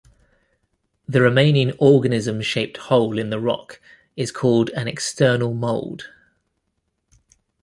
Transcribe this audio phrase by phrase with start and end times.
[1.07, 3.79] The remaining organism-shaped hole in the rock
[4.15, 6.05] is called an "external mold".